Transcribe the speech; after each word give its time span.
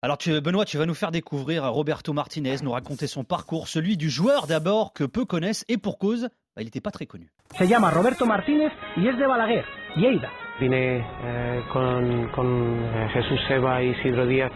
Alors 0.00 0.16
tu, 0.16 0.40
Benoît, 0.40 0.64
tu 0.64 0.78
vas 0.78 0.86
nous 0.86 0.94
faire 0.94 1.10
découvrir 1.10 1.64
Roberto 1.64 2.12
Martinez, 2.12 2.58
nous 2.62 2.70
raconter 2.70 3.08
son 3.08 3.24
parcours, 3.24 3.66
celui 3.66 3.96
du 3.96 4.10
joueur 4.10 4.46
d'abord 4.46 4.92
que 4.92 5.02
peu 5.02 5.24
connaissent 5.24 5.64
et 5.68 5.76
pour 5.76 5.98
cause, 5.98 6.28
bah, 6.54 6.62
il 6.62 6.66
n'était 6.66 6.80
pas 6.80 6.92
très 6.92 7.06
connu. 7.06 7.32
Se 7.58 7.64
llama 7.66 7.90
Roberto 7.90 8.24
Martínez 8.24 8.70
y 8.96 9.08
es 9.08 9.16
de 9.16 9.26
Balaguer, 9.26 9.64
Lleida. 9.96 10.30
Vine 10.60 10.98
eh, 11.24 11.62
con, 11.72 12.28
con 12.32 12.46
eh, 12.94 13.08
Jesús 13.12 13.40
Seba 13.48 13.82
y 13.82 13.88
Isidro 13.90 14.24
Díaz, 14.26 14.52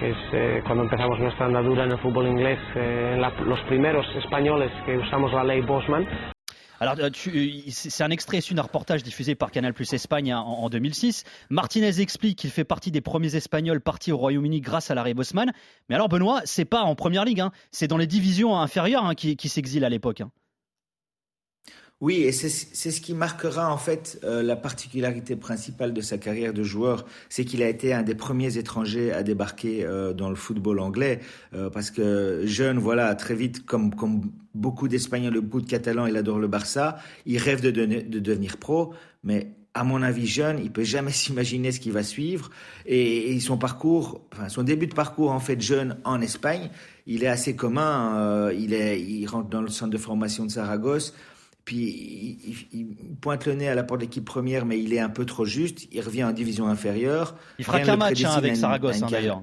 que 0.00 0.10
es 0.10 0.16
eh, 0.32 0.62
cuando 0.66 0.82
empezamos 0.82 1.20
nuestra 1.20 1.46
andadura 1.46 1.84
en 1.84 1.92
el 1.92 1.98
fútbol 2.00 2.26
inglés, 2.26 2.58
eh, 2.74 3.16
la, 3.16 3.30
los 3.44 3.60
primeros 3.68 4.04
españoles 4.16 4.72
que 4.86 4.98
usamos 4.98 5.32
la 5.32 5.44
ley 5.44 5.60
Bosman. 5.60 6.04
Alors, 6.84 6.98
euh, 6.98 7.10
euh, 7.28 7.48
c'est 7.70 8.04
un 8.04 8.10
extrait 8.10 8.38
issu 8.38 8.52
d'un 8.52 8.62
reportage 8.62 9.02
diffusé 9.02 9.34
par 9.34 9.50
Canal 9.50 9.72
Plus 9.72 9.90
Espagne 9.94 10.32
hein, 10.32 10.40
en, 10.40 10.68
2006. 10.68 11.24
Martinez 11.48 12.00
explique 12.00 12.38
qu'il 12.38 12.50
fait 12.50 12.64
partie 12.64 12.90
des 12.90 13.00
premiers 13.00 13.34
Espagnols 13.36 13.80
partis 13.80 14.12
au 14.12 14.18
Royaume-Uni 14.18 14.60
grâce 14.60 14.90
à 14.90 14.94
l'arrêt 14.94 15.14
Bosman. 15.14 15.50
Mais 15.88 15.94
alors, 15.94 16.10
Benoît, 16.10 16.42
c'est 16.44 16.66
pas 16.66 16.82
en 16.82 16.94
première 16.94 17.24
ligue, 17.24 17.40
hein. 17.40 17.52
c'est 17.70 17.88
dans 17.88 17.96
les 17.96 18.06
divisions 18.06 18.58
inférieures 18.58 19.06
hein, 19.06 19.14
qui, 19.14 19.36
qui 19.36 19.48
s'exile 19.48 19.84
à 19.84 19.88
l'époque. 19.88 20.22
Oui, 22.00 22.22
et 22.22 22.32
c'est 22.32 22.48
ce 22.48 23.00
qui 23.00 23.14
marquera 23.14 23.72
en 23.72 23.78
fait 23.78 24.18
euh, 24.24 24.42
la 24.42 24.56
particularité 24.56 25.36
principale 25.36 25.92
de 25.94 26.00
sa 26.00 26.18
carrière 26.18 26.52
de 26.52 26.64
joueur, 26.64 27.06
c'est 27.28 27.44
qu'il 27.44 27.62
a 27.62 27.68
été 27.68 27.94
un 27.94 28.02
des 28.02 28.16
premiers 28.16 28.58
étrangers 28.58 29.12
à 29.12 29.22
débarquer 29.22 29.84
euh, 29.84 30.12
dans 30.12 30.28
le 30.28 30.34
football 30.34 30.80
anglais, 30.80 31.20
euh, 31.54 31.70
parce 31.70 31.90
que 31.92 32.42
jeune, 32.46 32.78
voilà, 32.78 33.14
très 33.14 33.34
vite, 33.34 33.64
comme, 33.64 33.94
comme 33.94 34.32
beaucoup 34.54 34.88
d'Espagnols, 34.88 35.40
beaucoup 35.40 35.60
de 35.60 35.70
Catalans, 35.70 36.06
il 36.06 36.16
adore 36.16 36.40
le 36.40 36.48
Barça, 36.48 36.98
il 37.26 37.38
rêve 37.38 37.60
de, 37.60 37.70
de 37.70 38.18
devenir 38.18 38.56
pro, 38.56 38.92
mais 39.22 39.52
à 39.72 39.84
mon 39.84 40.02
avis, 40.02 40.26
jeune, 40.26 40.58
il 40.62 40.72
peut 40.72 40.84
jamais 40.84 41.12
s'imaginer 41.12 41.70
ce 41.70 41.78
qui 41.78 41.92
va 41.92 42.02
suivre. 42.02 42.50
Et, 42.86 43.38
son 43.38 43.56
parcours, 43.56 44.20
enfin, 44.32 44.48
son 44.48 44.64
début 44.64 44.88
de 44.88 44.94
parcours, 44.94 45.30
en 45.30 45.40
fait, 45.40 45.60
jeune 45.60 45.96
en 46.04 46.20
Espagne, 46.20 46.70
il 47.06 47.22
est 47.22 47.28
assez 47.28 47.54
commun. 47.56 48.50
il, 48.52 48.74
est, 48.74 49.00
il 49.00 49.26
rentre 49.26 49.48
dans 49.48 49.62
le 49.62 49.68
centre 49.68 49.90
de 49.90 49.98
formation 49.98 50.44
de 50.44 50.50
Saragosse. 50.50 51.14
Puis 51.64 52.58
il, 52.72 52.96
pointe 53.20 53.46
le 53.46 53.54
nez 53.54 53.68
à 53.68 53.74
la 53.74 53.84
porte 53.84 54.00
de 54.00 54.04
l'équipe 54.04 54.24
première, 54.24 54.66
mais 54.66 54.78
il 54.80 54.92
est 54.92 55.00
un 55.00 55.08
peu 55.08 55.24
trop 55.24 55.44
juste. 55.44 55.88
Il 55.92 56.00
revient 56.02 56.24
en 56.24 56.32
division 56.32 56.68
inférieure. 56.68 57.36
Il 57.58 57.64
fera 57.64 57.80
qu'un 57.80 57.96
match 57.96 58.22
hein, 58.24 58.32
avec 58.32 58.56
Saragosse 58.56 59.02
hein, 59.02 59.08
d'ailleurs. 59.10 59.42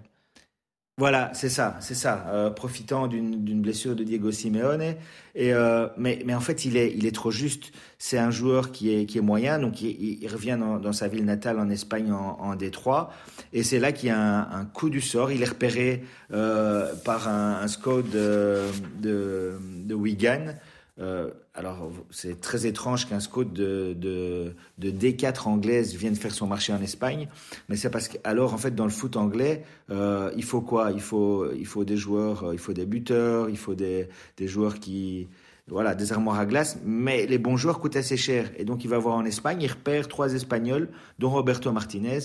Voilà, 0.98 1.32
c'est 1.34 1.50
ça, 1.50 1.78
c'est 1.80 1.96
ça. 1.96 2.28
Euh, 2.28 2.52
profitant 2.52 3.08
d'une 3.08 3.62
blessure 3.62 3.96
de 3.96 4.04
Diego 4.04 4.32
Simeone. 4.32 4.98
Et 5.34 5.52
euh, 5.52 5.88
mais, 5.98 6.22
mais 6.26 6.36
en 6.36 6.42
fait, 6.42 6.64
il 6.66 6.78
est, 6.78 6.94
il 6.96 7.08
est 7.08 7.16
trop 7.16 7.32
juste. 7.32 7.72
C'est 7.98 8.20
un 8.20 8.30
joueur 8.30 8.72
qui 8.72 8.94
est, 8.94 9.06
qui 9.06 9.18
est 9.18 9.22
moyen, 9.22 9.58
donc 9.58 9.82
il, 9.82 10.28
revient 10.28 10.60
dans, 10.60 10.94
sa 10.94 11.08
ville 11.08 11.26
natale 11.26 11.60
en 11.60 11.72
Espagne, 11.72 12.12
en, 12.12 12.38
en 12.40 12.56
Détroit. 12.56 13.12
Et 13.52 13.64
c'est 13.64 13.80
là 13.80 13.94
qu'il 13.94 14.10
y 14.10 14.12
a 14.12 14.48
un, 14.52 14.66
coup 14.66 14.92
du 14.92 15.02
sort. 15.02 15.32
Il 15.32 15.42
est 15.42 15.50
repéré 15.50 16.04
euh, 16.34 16.94
par 17.04 17.28
un, 17.28 17.68
scout 17.68 18.08
de, 18.08 18.60
de, 19.02 19.54
de 19.86 19.96
Wigan 19.96 20.54
euh, 21.02 21.32
alors, 21.56 21.90
c'est 22.12 22.40
très 22.40 22.68
étrange 22.68 23.08
qu'un 23.08 23.20
scout 23.20 23.52
de, 23.52 23.94
de, 23.98 24.54
de, 24.78 24.92
D4 24.92 25.48
anglaise 25.48 25.96
vienne 25.96 26.16
faire 26.16 26.34
son 26.34 26.46
marché 26.48 26.74
en 26.74 26.82
Espagne, 26.82 27.28
mais 27.70 27.76
c'est 27.76 27.90
parce 27.90 28.08
que, 28.08 28.18
alors, 28.24 28.54
en 28.54 28.58
fait, 28.58 28.76
dans 28.76 28.86
le 28.86 28.92
foot 28.92 29.18
anglais, 29.18 29.64
euh, 29.90 30.32
il 30.38 30.44
faut 30.44 30.62
quoi? 30.62 30.92
Il 30.92 31.02
faut, 31.02 31.52
il 31.54 31.66
faut 31.66 31.84
des 31.84 31.98
joueurs, 31.98 32.44
euh, 32.44 32.54
il 32.54 32.60
faut 32.60 32.74
des 32.74 32.86
buteurs, 32.86 33.50
il 33.50 33.58
faut 33.58 33.74
des, 33.74 34.10
des 34.38 34.48
joueurs 34.48 34.80
qui, 34.80 35.28
voilà, 35.68 35.96
des 35.96 36.14
armoires 36.14 36.40
à 36.40 36.46
glace, 36.46 36.78
mais 36.86 37.26
les 37.26 37.40
bons 37.40 37.58
joueurs 37.58 37.80
coûtent 37.80 37.96
assez 37.96 38.18
cher. 38.18 38.52
Et 38.58 38.64
donc, 38.64 38.84
il 38.84 38.90
va 38.90 39.00
voir 39.00 39.16
en 39.16 39.26
Espagne, 39.26 39.60
il 39.62 39.72
repère 39.72 40.08
trois 40.08 40.34
Espagnols, 40.34 40.90
dont 41.18 41.32
Roberto 41.32 41.72
Martinez. 41.72 42.20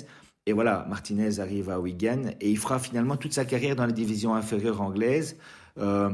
Et 0.44 0.52
voilà, 0.52 0.86
Martinez 0.88 1.40
arrive 1.40 1.70
à 1.70 1.80
Wigan 1.80 2.22
et 2.40 2.50
il 2.50 2.58
fera 2.58 2.78
finalement 2.78 3.16
toute 3.16 3.32
sa 3.32 3.44
carrière 3.44 3.74
dans 3.74 3.86
les 3.86 3.92
divisions 3.92 4.34
inférieures 4.34 4.80
anglaises. 4.80 5.36
Euh, 5.78 6.10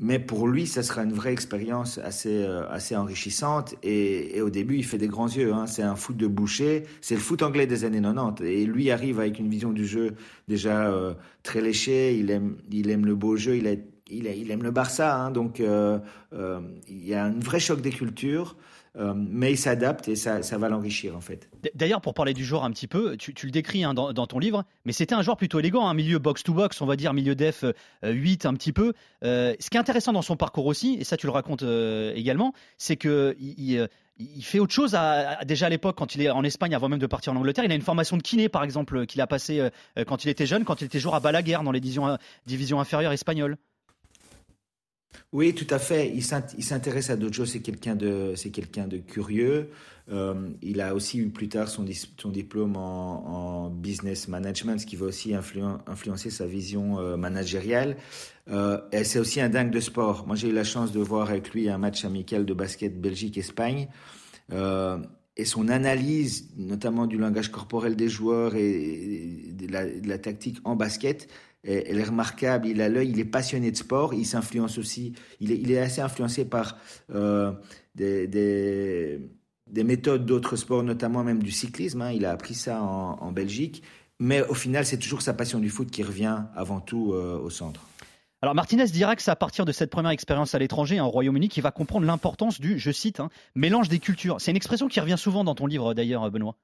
mais 0.00 0.20
pour 0.20 0.46
lui, 0.46 0.68
ça 0.68 0.84
sera 0.84 1.02
une 1.02 1.12
vraie 1.12 1.32
expérience 1.32 1.98
assez, 1.98 2.44
euh, 2.44 2.68
assez 2.70 2.94
enrichissante. 2.94 3.74
Et, 3.82 4.40
au 4.40 4.48
début, 4.48 4.76
il 4.76 4.84
fait 4.84 4.96
des 4.96 5.08
grands 5.08 5.28
yeux. 5.28 5.52
Hein. 5.52 5.66
C'est 5.66 5.82
un 5.82 5.96
foot 5.96 6.16
de 6.16 6.28
boucher. 6.28 6.84
C'est 7.00 7.16
le 7.16 7.20
foot 7.20 7.42
anglais 7.42 7.66
des 7.66 7.84
années 7.84 8.00
90. 8.00 8.44
Et 8.44 8.64
lui 8.64 8.92
arrive 8.92 9.18
avec 9.18 9.40
une 9.40 9.48
vision 9.48 9.72
du 9.72 9.84
jeu 9.84 10.14
déjà 10.46 10.86
euh, 10.86 11.14
très 11.42 11.60
léchée. 11.60 12.16
Il 12.16 12.30
aime, 12.30 12.58
il 12.70 12.90
aime 12.90 13.06
le 13.06 13.16
beau 13.16 13.36
jeu. 13.36 13.56
Il, 13.56 13.66
a, 13.66 13.72
il, 14.08 14.50
aime 14.52 14.62
le 14.62 14.70
Barça. 14.70 15.16
Hein. 15.16 15.32
Donc, 15.32 15.58
euh, 15.58 15.98
il 16.88 17.04
y 17.04 17.14
a 17.14 17.24
un 17.24 17.40
vrai 17.40 17.58
choc 17.58 17.80
des 17.80 17.90
cultures. 17.90 18.56
Euh, 18.98 19.14
mais 19.16 19.52
il 19.52 19.56
s'adapte 19.56 20.08
et 20.08 20.16
ça, 20.16 20.40
va 20.58 20.68
l'enrichir 20.68 21.16
en 21.16 21.20
fait. 21.20 21.48
D'ailleurs, 21.74 22.00
pour 22.00 22.14
parler 22.14 22.34
du 22.34 22.44
joueur 22.44 22.64
un 22.64 22.70
petit 22.70 22.88
peu, 22.88 23.16
tu, 23.16 23.32
le 23.46 23.52
décris 23.52 23.84
hein, 23.84 23.94
dans, 23.94 24.26
ton 24.26 24.38
livre, 24.38 24.64
mais 24.84 24.92
c'était 24.92 25.14
un 25.14 25.22
joueur 25.22 25.36
plutôt 25.36 25.60
élégant, 25.60 25.86
un 25.86 25.94
milieu 25.94 26.18
box-to-box, 26.18 26.80
on 26.80 26.86
va 26.86 26.96
dire 26.96 27.14
milieu 27.14 27.34
def 27.36 27.64
8 28.02 28.44
euh, 28.44 28.48
un 28.48 28.54
petit 28.54 28.72
peu. 28.72 28.94
Euh, 29.22 29.54
ce 29.60 29.70
qui 29.70 29.76
est 29.76 29.80
intéressant 29.80 30.12
dans 30.12 30.22
son 30.22 30.36
parcours 30.36 30.66
aussi, 30.66 30.96
et 30.98 31.04
ça 31.04 31.16
tu 31.16 31.26
le 31.26 31.32
racontes 31.32 31.62
également, 32.14 32.52
c'est 32.76 32.96
que 32.96 33.36
il, 33.38 33.88
fait 34.42 34.58
autre 34.58 34.72
chose 34.72 34.96
déjà 35.46 35.66
à 35.66 35.68
l'époque 35.68 35.96
quand 35.96 36.16
il 36.16 36.22
est 36.22 36.30
en 36.30 36.42
Espagne 36.42 36.74
avant 36.74 36.88
même 36.88 36.98
de 36.98 37.06
partir 37.06 37.32
en 37.32 37.36
Angleterre. 37.36 37.64
Il 37.64 37.70
a 37.70 37.76
une 37.76 37.82
formation 37.82 38.16
de 38.16 38.22
kiné 38.22 38.48
par 38.48 38.64
exemple 38.64 39.06
qu'il 39.06 39.20
a 39.20 39.28
passé 39.28 39.68
quand 40.08 40.24
il 40.24 40.28
était 40.28 40.46
jeune, 40.46 40.64
quand 40.64 40.80
il 40.80 40.86
était 40.86 40.98
joueur 40.98 41.14
à 41.14 41.20
Balaguer 41.20 41.58
dans 41.62 41.70
les 41.70 41.80
divisions 41.80 42.80
inférieures 42.80 43.12
espagnoles. 43.12 43.58
Oui, 45.32 45.54
tout 45.54 45.66
à 45.68 45.78
fait. 45.78 46.10
Il 46.14 46.24
s'intéresse 46.24 47.10
à 47.10 47.16
choses. 47.30 47.50
C'est 47.52 47.60
quelqu'un 47.60 47.94
de, 47.94 48.32
c'est 48.34 48.50
quelqu'un 48.50 48.86
de 48.86 48.96
curieux. 48.96 49.68
Euh, 50.10 50.48
il 50.62 50.80
a 50.80 50.94
aussi 50.94 51.18
eu 51.18 51.28
plus 51.28 51.50
tard 51.50 51.68
son, 51.68 51.84
diplôme 52.30 52.76
en, 52.76 53.68
business 53.68 54.26
management, 54.28 54.78
ce 54.78 54.86
qui 54.86 54.96
va 54.96 55.06
aussi 55.06 55.34
influencer 55.34 56.30
sa 56.30 56.46
vision 56.46 56.98
euh, 56.98 57.16
managériale. 57.18 57.96
Euh, 58.50 58.78
c'est 59.04 59.18
aussi 59.18 59.42
un 59.42 59.50
dingue 59.50 59.70
de 59.70 59.80
sport. 59.80 60.26
Moi, 60.26 60.34
j'ai 60.34 60.48
eu 60.48 60.52
la 60.52 60.64
chance 60.64 60.92
de 60.92 61.00
voir 61.00 61.28
avec 61.28 61.52
lui 61.52 61.68
un 61.68 61.76
match 61.76 62.06
amical 62.06 62.46
de 62.46 62.54
basket 62.54 62.98
Belgique-Espagne. 62.98 63.88
et 64.50 65.44
son 65.44 65.68
analyse, 65.68 66.48
notamment 66.56 67.06
du 67.06 67.18
langage 67.18 67.50
corporel 67.50 67.94
des 67.96 68.08
joueurs 68.08 68.54
et 68.56 69.52
de 69.52 70.08
la 70.08 70.18
tactique 70.18 70.58
en 70.64 70.74
basket, 70.74 71.28
elle 71.64 71.98
est 71.98 72.04
remarquable, 72.04 72.68
il 72.68 72.80
a 72.80 72.88
l'œil, 72.88 73.10
il 73.10 73.18
est 73.18 73.24
passionné 73.24 73.70
de 73.70 73.76
sport, 73.76 74.14
il 74.14 74.24
s'influence 74.24 74.78
aussi, 74.78 75.14
il 75.40 75.70
est, 75.70 75.78
assez 75.78 76.00
influencé 76.00 76.44
par 76.44 76.76
euh, 77.14 77.52
des, 77.94 78.26
des, 78.26 79.20
des, 79.66 79.84
méthodes 79.84 80.24
d'autres 80.24 80.56
sports, 80.56 80.82
notamment 80.82 81.24
même 81.24 81.42
du 81.42 81.50
cyclisme, 81.50 82.02
hein. 82.02 82.12
il 82.12 82.24
a 82.24 82.30
appris 82.30 82.54
ça 82.54 82.82
en, 82.82 83.32
Belgique, 83.32 83.82
mais 84.20 84.42
au 84.48 84.54
final 84.54 84.86
c'est 84.86 84.98
toujours 84.98 85.22
sa 85.22 85.34
passion 85.34 85.58
du 85.58 85.68
foot 85.68 85.90
qui 85.90 86.02
revient 86.02 86.44
avant 86.54 86.80
tout 86.80 87.12
euh, 87.12 87.38
au 87.38 87.50
centre. 87.50 87.82
Alors 88.40 88.54
Martinez 88.54 88.86
dira 88.86 89.16
que 89.16 89.22
c'est 89.22 89.32
à 89.32 89.36
partir 89.36 89.64
de 89.64 89.72
cette 89.72 89.90
première 89.90 90.12
expérience 90.12 90.54
à 90.54 90.60
l'étranger, 90.60 91.00
en 91.00 91.10
Royaume-Uni, 91.10 91.48
qu'il 91.48 91.64
va 91.64 91.72
comprendre 91.72 92.06
l'importance 92.06 92.60
du, 92.60 92.78
je 92.78 92.92
cite, 92.92 93.18
hein, 93.18 93.30
mélange 93.56 93.88
des 93.88 93.98
cultures. 93.98 94.40
C'est 94.40 94.52
une 94.52 94.56
expression 94.56 94.86
qui 94.86 95.00
revient 95.00 95.18
souvent 95.18 95.42
dans 95.42 95.56
ton 95.56 95.66
livre 95.66 95.92
d'ailleurs, 95.92 96.30
Benoît. 96.30 96.54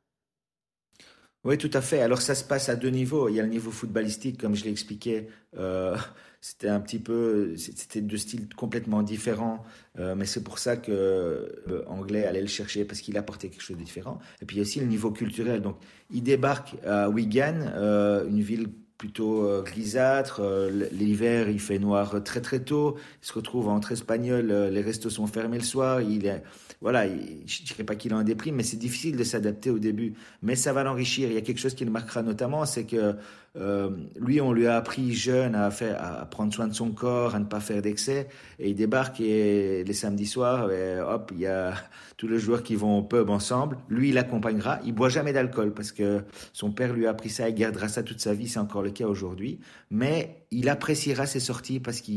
Oui, 1.45 1.59
tout 1.59 1.71
à 1.75 1.83
fait. 1.83 2.01
Alors 2.01 2.23
ça 2.23 2.35
se 2.35 2.43
passe 2.43 2.71
à 2.71 2.77
deux 2.77 2.89
niveaux. 2.89 3.29
Il 3.29 3.35
y 3.35 3.41
a 3.41 3.43
le 3.43 3.51
niveau 3.51 3.71
footballistique, 3.71 4.41
comme 4.41 4.55
je 4.55 4.65
l'expliquais. 4.65 5.29
Euh, 5.59 5.97
c'était 6.41 6.69
un 6.69 6.81
petit 6.81 6.99
peu, 6.99 7.55
c'était 7.57 8.01
deux 8.01 8.17
styles 8.17 8.49
complètement 8.55 9.03
différents, 9.03 9.65
euh, 9.99 10.15
mais 10.15 10.27
c'est 10.27 10.43
pour 10.43 10.59
ça 10.59 10.77
que 10.77 11.63
l'anglais 11.67 12.27
allait 12.27 12.43
le 12.43 12.47
chercher 12.47 12.85
parce 12.85 13.01
qu'il 13.01 13.17
apportait 13.17 13.49
quelque 13.49 13.63
chose 13.63 13.77
de 13.77 13.83
différent. 13.83 14.19
Et 14.43 14.47
puis 14.47 14.57
il 14.57 14.59
y 14.59 14.63
a 14.63 14.65
aussi 14.65 14.81
le 14.81 14.87
niveau 14.87 15.11
culturel. 15.11 15.61
Donc 15.61 15.77
il 16.11 16.23
débarque 16.23 16.77
à 16.87 17.09
Wigan, 17.11 17.61
euh, 17.75 18.27
une 18.27 18.41
ville 18.41 18.69
plutôt 18.99 19.45
euh, 19.45 19.63
grisâtre. 19.63 20.41
Euh, 20.41 20.89
l'hiver, 20.93 21.49
il 21.49 21.61
fait 21.61 21.79
noir 21.79 22.23
très 22.25 22.41
très 22.41 22.61
tôt. 22.61 22.97
Il 23.23 23.27
se 23.27 23.33
retrouve 23.33 23.69
entre 23.69 23.93
espagnol. 23.93 24.51
Euh, 24.51 24.71
les 24.71 24.81
restos 24.81 25.11
sont 25.11 25.27
fermés 25.27 25.59
le 25.59 25.65
soir. 25.65 26.01
Il 26.01 26.27
est, 26.27 26.43
voilà, 26.81 27.07
je 27.07 27.13
ne 27.13 27.67
dirais 27.67 27.85
pas 27.85 27.97
qu'il 27.97 28.15
en 28.15 28.23
déprime, 28.23 28.57
mais 28.57 28.63
c'est 28.63 28.77
difficile 28.77 29.17
de 29.17 29.25
s'adapter 29.25 29.71
au 29.71 29.79
début. 29.79 30.15
Mais 30.43 30.57
ça 30.57 30.73
va 30.73 30.85
l'enrichir. 30.85 31.29
Il 31.29 31.35
y 31.35 31.39
a 31.39 31.43
quelque 31.43 31.61
chose 31.61 31.75
qui 31.75 31.85
le 31.85 31.91
marquera 31.91 32.23
notamment, 32.23 32.65
c'est 32.67 32.85
que 32.85 33.17
euh, 33.57 33.91
lui, 34.17 34.41
on 34.41 34.53
lui 34.53 34.67
a 34.67 34.77
appris 34.77 35.13
jeune 35.13 35.55
à, 35.55 35.71
faire, 35.71 36.03
à 36.03 36.27
prendre 36.27 36.53
soin 36.53 36.67
de 36.67 36.75
son 36.75 36.91
corps, 36.91 37.35
à 37.35 37.39
ne 37.39 37.45
pas 37.45 37.61
faire 37.61 37.83
d'excès. 37.83 38.29
Et 38.59 38.71
il 38.71 38.75
débarque 38.75 39.21
et 39.21 39.85
les 39.85 39.93
samedis 39.93 40.27
soirs, 40.27 40.69
hop, 41.09 41.31
il 41.35 41.41
y 41.41 41.47
a 41.47 41.75
tous 42.17 42.29
les 42.29 42.39
joueurs 42.39 42.63
qui 42.63 42.75
vont 42.75 42.99
au 42.99 43.03
pub 43.03 43.31
ensemble. 43.31 43.79
Lui, 43.89 44.11
il 44.11 44.19
accompagnera. 44.19 44.81
Il 44.85 44.93
boit 44.93 45.09
jamais 45.09 45.33
d'alcool 45.33 45.73
parce 45.73 45.93
que 45.93 46.23
son 46.53 46.73
père 46.73 46.93
lui 46.93 47.07
a 47.07 47.11
appris 47.11 47.31
ça. 47.31 47.49
Il 47.49 47.55
gardera 47.55 47.89
ça 47.89 48.03
toute 48.03 48.21
sa 48.21 48.35
vie. 48.35 48.49
C'est 48.49 48.59
encore 48.59 48.83
le 48.83 48.91
cas 48.91 49.07
aujourd'hui. 49.07 49.61
Mais 49.91 50.45
il 50.51 50.69
appréciera 50.69 51.27
ses 51.27 51.41
sorties 51.41 51.81
parce 51.81 52.01
que 52.01 52.13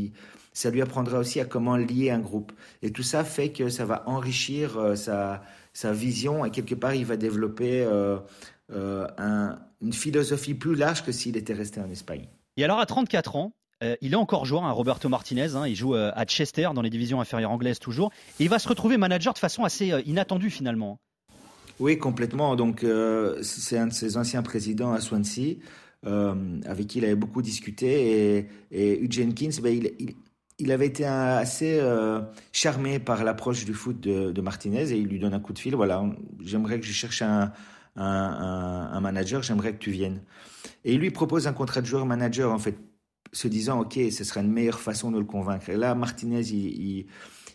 ça 0.52 0.70
lui 0.70 0.82
apprendra 0.82 1.18
aussi 1.18 1.38
à 1.38 1.44
comment 1.44 1.76
lier 1.76 2.10
un 2.10 2.18
groupe. 2.18 2.52
Et 2.82 2.90
tout 2.90 3.04
ça 3.04 3.22
fait 3.22 3.50
que 3.50 3.68
ça 3.68 3.84
va 3.84 4.02
enrichir 4.06 4.76
euh, 4.76 4.96
sa, 4.96 5.42
sa 5.72 5.92
vision 5.92 6.44
et 6.44 6.50
quelque 6.50 6.74
part, 6.74 6.94
il 6.94 7.04
va 7.04 7.16
développer 7.16 7.84
euh, 7.84 8.18
un, 8.70 9.58
une 9.80 9.92
philosophie 9.92 10.54
plus 10.54 10.74
large 10.74 11.04
que 11.04 11.12
s'il 11.12 11.36
était 11.36 11.54
resté 11.54 11.80
en 11.80 11.90
Espagne. 11.90 12.26
Et 12.56 12.64
alors 12.64 12.80
à 12.80 12.86
34 12.86 13.36
ans, 13.36 13.52
euh, 13.82 13.96
il 14.00 14.12
est 14.12 14.16
encore 14.16 14.44
joueur, 14.44 14.64
hein, 14.64 14.72
Roberto 14.72 15.08
Martinez. 15.08 15.54
Hein, 15.54 15.66
il 15.66 15.76
joue 15.76 15.94
euh, 15.94 16.10
à 16.14 16.24
Chester 16.24 16.68
dans 16.74 16.82
les 16.82 16.90
divisions 16.90 17.20
inférieures 17.20 17.50
anglaises 17.50 17.78
toujours. 17.78 18.10
Et 18.40 18.44
il 18.44 18.50
va 18.50 18.58
se 18.58 18.68
retrouver 18.68 18.96
manager 18.96 19.34
de 19.34 19.38
façon 19.38 19.64
assez 19.64 19.92
euh, 19.92 20.02
inattendue 20.04 20.50
finalement. 20.50 20.98
Oui, 21.78 21.96
complètement. 21.96 22.56
Donc 22.56 22.84
c'est 23.42 23.78
un 23.78 23.86
de 23.86 23.92
ses 23.92 24.16
anciens 24.16 24.42
présidents 24.42 24.92
à 24.92 25.00
Swansea. 25.00 25.58
avec 26.04 26.88
qui 26.88 26.98
il 26.98 27.04
avait 27.04 27.14
beaucoup 27.14 27.40
discuté. 27.40 28.38
Et, 28.38 28.48
et 28.72 29.00
Hugh 29.00 29.12
Jenkins, 29.12 29.60
ben, 29.62 29.72
il, 29.72 30.16
il, 30.58 30.72
avait 30.72 30.88
été 30.88 31.04
assez 31.04 31.80
charmé 32.50 32.98
par 32.98 33.22
l'approche 33.22 33.64
du 33.64 33.74
foot 33.74 34.00
de, 34.00 34.40
Martinez 34.40 34.90
et 34.90 34.96
il 34.96 35.06
lui 35.06 35.20
donne 35.20 35.34
un 35.34 35.38
coup 35.38 35.52
de 35.52 35.60
fil. 35.60 35.76
Voilà, 35.76 36.04
j'aimerais 36.42 36.80
que 36.80 36.86
je 36.86 36.92
cherche 36.92 37.22
un, 37.22 37.52
un, 37.98 39.00
manager, 39.00 39.42
j'aimerais 39.42 39.72
que 39.72 39.78
tu 39.78 39.90
viennes. 39.90 40.20
Et 40.84 40.94
il 40.94 41.00
lui 41.00 41.10
propose 41.10 41.46
un 41.46 41.52
contrat 41.52 41.80
de 41.80 41.86
joueur-manager, 41.86 42.52
en 42.52 42.58
fait, 42.58 42.76
se 43.32 43.48
disant, 43.48 43.80
OK, 43.80 43.98
ce 44.10 44.24
serait 44.24 44.40
une 44.40 44.52
meilleure 44.52 44.80
façon 44.80 45.10
de 45.10 45.18
le 45.18 45.24
convaincre. 45.24 45.68
Et 45.68 45.76
là, 45.76 45.94
Martinez, 45.94 46.42
il, 46.50 47.06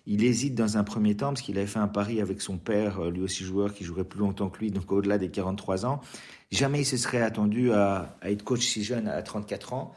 hésite 0.05 0.55
dans 0.55 0.77
un 0.77 0.83
premier 0.83 1.15
temps, 1.15 1.29
parce 1.29 1.41
qu'il 1.41 1.57
avait 1.57 1.67
fait 1.67 1.79
un 1.79 1.87
pari 1.87 2.21
avec 2.21 2.41
son 2.41 2.57
père, 2.57 2.99
euh, 2.99 3.11
lui 3.11 3.21
aussi 3.21 3.43
joueur, 3.43 3.73
qui 3.73 3.83
jouerait 3.83 4.03
plus 4.03 4.19
longtemps 4.19 4.49
que 4.49 4.59
lui, 4.59 4.71
donc 4.71 4.91
au-delà 4.91 5.17
des 5.17 5.29
43 5.29 5.85
ans. 5.85 6.01
Jamais 6.51 6.81
il 6.81 6.85
se 6.85 6.97
serait 6.97 7.21
attendu 7.21 7.71
à, 7.71 8.17
être 8.23 8.43
coach 8.43 8.65
si 8.65 8.83
jeune, 8.83 9.07
à 9.07 9.21
34 9.21 9.73
ans. 9.73 9.93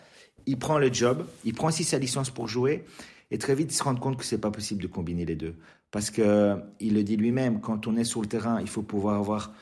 Il 0.46 0.58
prend 0.58 0.78
le 0.78 0.92
job, 0.92 1.26
il 1.44 1.54
prend 1.54 1.68
aussi 1.68 1.84
sa 1.84 1.98
licence 1.98 2.30
pour 2.30 2.46
jouer, 2.48 2.84
et 3.32 3.38
très 3.38 3.56
vite, 3.56 3.72
il 3.72 3.76
se 3.76 3.82
rend 3.82 3.96
compte 3.96 4.16
que 4.16 4.24
c'est 4.24 4.40
pas 4.40 4.52
possible 4.52 4.80
de 4.80 4.86
combiner 4.86 5.24
les 5.24 5.34
deux. 5.34 5.56
Parce 5.90 6.10
que 6.10 6.56
il 6.78 6.94
le 6.94 7.02
dit 7.02 7.16
lui-même, 7.16 7.60
quand 7.60 7.86
on 7.86 7.96
est 7.96 8.04
sur 8.04 8.20
le 8.20 8.28
terrain, 8.28 8.60
il 8.60 8.68
faut 8.68 8.82
pouvoir 8.82 9.16
avoir 9.16 9.52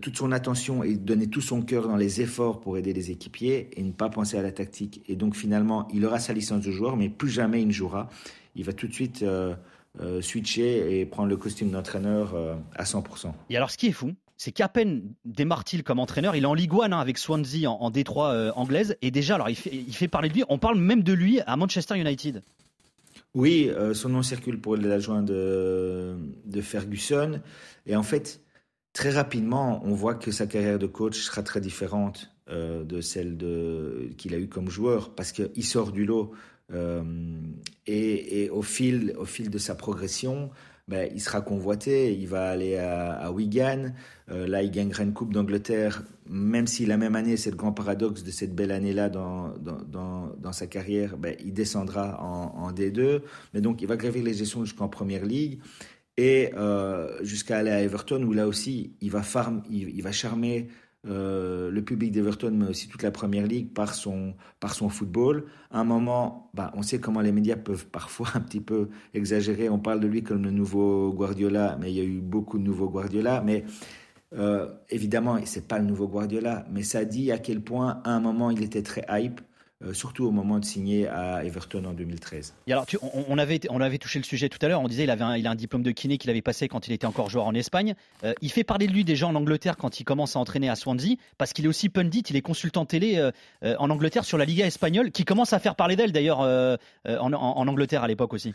toute 0.00 0.16
son 0.16 0.32
attention 0.32 0.82
et 0.82 0.94
donner 0.94 1.26
tout 1.26 1.40
son 1.40 1.62
cœur 1.62 1.88
dans 1.88 1.96
les 1.96 2.20
efforts 2.20 2.60
pour 2.60 2.78
aider 2.78 2.92
les 2.92 3.10
équipiers 3.10 3.68
et 3.76 3.82
ne 3.82 3.92
pas 3.92 4.08
penser 4.08 4.38
à 4.38 4.42
la 4.42 4.52
tactique. 4.52 5.02
Et 5.08 5.16
donc 5.16 5.36
finalement, 5.36 5.88
il 5.92 6.04
aura 6.06 6.18
sa 6.18 6.32
licence 6.32 6.64
de 6.64 6.70
joueur, 6.70 6.96
mais 6.96 7.08
plus 7.08 7.28
jamais 7.28 7.60
il 7.60 7.68
ne 7.68 7.72
jouera. 7.72 8.08
Il 8.56 8.64
va 8.64 8.72
tout 8.72 8.86
de 8.86 8.94
suite 8.94 9.22
euh, 9.22 9.54
euh, 10.00 10.22
switcher 10.22 10.98
et 10.98 11.04
prendre 11.04 11.28
le 11.28 11.36
costume 11.36 11.70
d'entraîneur 11.70 12.34
à 12.74 12.84
100%. 12.84 13.32
Et 13.50 13.56
alors 13.56 13.70
ce 13.70 13.76
qui 13.76 13.88
est 13.88 13.92
fou, 13.92 14.12
c'est 14.36 14.52
qu'à 14.52 14.68
peine 14.68 15.02
démarre-t-il 15.24 15.84
comme 15.84 15.98
entraîneur, 15.98 16.34
il 16.34 16.44
est 16.44 16.46
en 16.46 16.54
Ligue 16.54 16.72
1 16.72 16.92
hein, 16.92 16.98
avec 16.98 17.18
Swansea 17.18 17.68
en, 17.68 17.90
Détroit 17.90 18.52
anglaise, 18.56 18.96
et 19.02 19.10
déjà, 19.10 19.36
alors 19.36 19.48
il 19.48 19.54
fait, 19.54 19.70
il 19.72 19.94
fait, 19.94 20.08
parler 20.08 20.28
de 20.28 20.34
lui, 20.34 20.44
on 20.48 20.58
parle 20.58 20.78
même 20.78 21.02
de 21.02 21.12
lui 21.12 21.40
à 21.46 21.56
Manchester 21.56 21.98
United. 21.98 22.42
Oui, 23.34 23.70
son 23.92 24.08
nom 24.08 24.22
circule 24.22 24.60
pour 24.60 24.76
l'adjoint 24.76 25.22
de, 25.22 26.16
de 26.46 26.60
Ferguson, 26.60 27.40
et 27.86 27.94
en 27.94 28.02
fait, 28.02 28.40
très 28.94 29.10
rapidement, 29.10 29.82
on 29.84 29.92
voit 29.92 30.14
que 30.14 30.30
sa 30.30 30.46
carrière 30.46 30.78
de 30.78 30.86
coach 30.86 31.18
sera 31.18 31.42
très 31.42 31.60
différente 31.60 32.30
euh, 32.48 32.84
de 32.84 33.02
celle 33.02 33.36
qu'il 34.16 34.34
a 34.34 34.38
eue 34.38 34.48
comme 34.48 34.70
joueur, 34.70 35.14
parce 35.14 35.32
qu'il 35.32 35.64
sort 35.64 35.92
du 35.92 36.06
lot. 36.06 36.32
Euh, 36.72 37.02
et, 37.86 38.48
au, 38.50 38.62
fil, 38.62 39.14
au 39.18 39.26
fil 39.26 39.50
de 39.50 39.58
sa 39.58 39.74
progression, 39.74 40.50
ben, 40.88 41.10
il 41.14 41.20
sera 41.20 41.40
convoité, 41.40 42.14
il 42.14 42.28
va 42.28 42.50
aller 42.50 42.76
à, 42.76 43.30
Wigan, 43.32 43.92
euh, 44.30 44.46
là 44.46 44.62
il 44.62 44.70
gagnera 44.70 45.02
une 45.02 45.12
Coupe 45.12 45.32
d'Angleterre, 45.32 46.02
même 46.28 46.66
si 46.66 46.86
la 46.86 46.96
même 46.96 47.16
année, 47.16 47.36
c'est 47.36 47.50
le 47.50 47.56
grand 47.56 47.72
paradoxe 47.72 48.22
de 48.22 48.30
cette 48.30 48.54
belle 48.54 48.70
année-là 48.70 49.08
dans, 49.08 49.54
dans, 49.58 50.30
dans, 50.38 50.52
sa 50.52 50.66
carrière, 50.66 51.16
ben, 51.16 51.36
il 51.44 51.52
descendra 51.54 52.22
en, 52.22 52.66
en, 52.66 52.72
D2, 52.72 53.22
mais 53.54 53.60
donc 53.60 53.80
il 53.82 53.88
va 53.88 53.96
gravir 53.96 54.24
les 54.24 54.34
gestions 54.34 54.64
jusqu'en 54.64 54.88
Première 54.88 55.24
Ligue 55.24 55.58
et 56.16 56.50
euh, 56.56 57.22
jusqu'à 57.22 57.58
aller 57.58 57.70
à 57.70 57.82
Everton 57.82 58.22
où 58.22 58.32
là 58.32 58.46
aussi 58.46 58.96
il 59.00 59.10
va, 59.10 59.22
farm, 59.22 59.62
il, 59.68 60.00
va 60.02 60.12
charmer 60.12 60.68
euh, 61.06 61.70
le 61.70 61.82
public 61.82 62.12
d'Everton 62.12 62.52
mais 62.52 62.68
aussi 62.68 62.88
toute 62.88 63.02
la 63.02 63.10
première 63.10 63.46
ligue 63.46 63.72
par 63.72 63.94
son, 63.94 64.34
par 64.60 64.74
son 64.74 64.88
football. 64.88 65.46
À 65.70 65.80
un 65.80 65.84
moment, 65.84 66.50
bah, 66.54 66.72
on 66.74 66.82
sait 66.82 67.00
comment 67.00 67.20
les 67.20 67.32
médias 67.32 67.56
peuvent 67.56 67.86
parfois 67.86 68.28
un 68.34 68.40
petit 68.40 68.60
peu 68.60 68.88
exagérer. 69.12 69.68
On 69.68 69.78
parle 69.78 70.00
de 70.00 70.06
lui 70.06 70.22
comme 70.22 70.44
le 70.44 70.50
nouveau 70.50 71.12
Guardiola, 71.12 71.76
mais 71.80 71.92
il 71.92 71.98
y 71.98 72.00
a 72.00 72.04
eu 72.04 72.20
beaucoup 72.20 72.58
de 72.58 72.64
nouveaux 72.64 72.88
Guardiola. 72.88 73.42
Mais 73.44 73.64
euh, 74.34 74.68
évidemment, 74.90 75.38
c'est 75.44 75.66
pas 75.66 75.78
le 75.78 75.84
nouveau 75.84 76.08
Guardiola, 76.08 76.64
mais 76.70 76.82
ça 76.82 77.04
dit 77.04 77.32
à 77.32 77.38
quel 77.38 77.60
point 77.60 78.00
à 78.04 78.10
un 78.10 78.20
moment 78.20 78.50
il 78.50 78.62
était 78.62 78.82
très 78.82 79.04
hype. 79.08 79.40
Euh, 79.84 79.92
surtout 79.92 80.24
au 80.24 80.30
moment 80.30 80.58
de 80.58 80.64
signer 80.64 81.08
à 81.08 81.44
Everton 81.44 81.84
en 81.84 81.92
2013. 81.92 82.54
Et 82.66 82.72
alors, 82.72 82.86
on, 83.28 83.36
avait, 83.36 83.60
on 83.68 83.80
avait 83.80 83.98
touché 83.98 84.18
le 84.18 84.24
sujet 84.24 84.48
tout 84.48 84.58
à 84.62 84.68
l'heure, 84.68 84.80
on 84.80 84.88
disait 84.88 85.02
qu'il 85.02 85.10
avait 85.10 85.40
il 85.40 85.46
a 85.46 85.50
un 85.50 85.54
diplôme 85.54 85.82
de 85.82 85.90
kiné 85.90 86.16
qu'il 86.16 86.30
avait 86.30 86.42
passé 86.42 86.68
quand 86.68 86.88
il 86.88 86.92
était 86.92 87.06
encore 87.06 87.28
joueur 87.28 87.46
en 87.46 87.54
Espagne. 87.54 87.94
Euh, 88.22 88.32
il 88.40 88.50
fait 88.50 88.64
parler 88.64 88.86
de 88.86 88.92
lui 88.92 89.04
déjà 89.04 89.26
en 89.26 89.34
Angleterre 89.34 89.76
quand 89.76 90.00
il 90.00 90.04
commence 90.04 90.36
à 90.36 90.38
entraîner 90.38 90.70
à 90.70 90.76
Swansea, 90.76 91.16
parce 91.36 91.52
qu'il 91.52 91.66
est 91.66 91.68
aussi 91.68 91.88
pundit, 91.88 92.20
il 92.30 92.36
est 92.36 92.42
consultant 92.42 92.86
télé 92.86 93.16
euh, 93.18 93.76
en 93.78 93.90
Angleterre 93.90 94.24
sur 94.24 94.38
la 94.38 94.44
Liga 94.44 94.66
espagnole, 94.66 95.10
qui 95.10 95.24
commence 95.24 95.52
à 95.52 95.58
faire 95.58 95.74
parler 95.74 95.96
d'elle 95.96 96.12
d'ailleurs 96.12 96.40
en, 96.40 97.68
Angleterre 97.68 98.04
à 98.04 98.08
l'époque 98.08 98.32
aussi. 98.32 98.54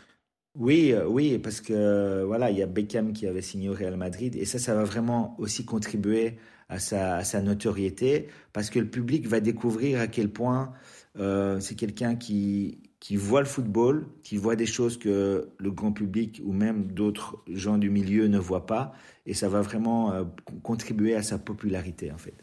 Oui, 0.58 0.94
oui, 1.06 1.38
parce 1.38 1.60
que 1.60 2.24
voilà, 2.24 2.50
il 2.50 2.58
y 2.58 2.62
a 2.62 2.66
Beckham 2.66 3.12
qui 3.12 3.26
avait 3.26 3.42
signé 3.42 3.68
au 3.68 3.72
Real 3.72 3.96
Madrid, 3.96 4.34
et 4.34 4.44
ça, 4.44 4.58
ça 4.58 4.74
va 4.74 4.84
vraiment 4.84 5.36
aussi 5.38 5.64
contribuer 5.64 6.38
à 6.70 6.78
sa, 6.78 7.42
notoriété, 7.42 8.28
parce 8.52 8.70
que 8.70 8.78
le 8.78 8.88
public 8.88 9.26
va 9.26 9.40
découvrir 9.40 10.00
à 10.00 10.06
quel 10.06 10.30
point 10.30 10.72
euh, 11.18 11.58
c'est 11.58 11.74
quelqu'un 11.74 12.14
qui, 12.14 12.78
qui 13.00 13.16
voit 13.16 13.40
le 13.40 13.46
football, 13.46 14.06
qui 14.22 14.36
voit 14.36 14.54
des 14.54 14.66
choses 14.66 14.96
que 14.96 15.48
le 15.58 15.70
grand 15.72 15.92
public 15.92 16.40
ou 16.44 16.52
même 16.52 16.84
d'autres 16.92 17.42
gens 17.48 17.76
du 17.76 17.90
milieu 17.90 18.28
ne 18.28 18.38
voient 18.38 18.66
pas. 18.66 18.92
Et 19.26 19.34
ça 19.34 19.48
va 19.48 19.62
vraiment 19.62 20.12
euh, 20.12 20.24
contribuer 20.62 21.14
à 21.14 21.22
sa 21.22 21.38
popularité, 21.38 22.12
en 22.12 22.18
fait. 22.18 22.34